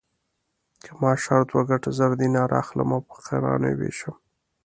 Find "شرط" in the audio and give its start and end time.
1.23-1.49